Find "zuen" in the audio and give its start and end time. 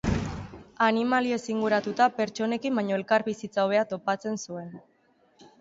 4.49-4.77